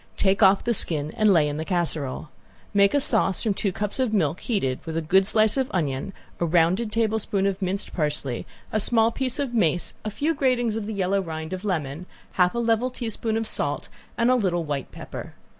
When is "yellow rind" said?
10.95-11.53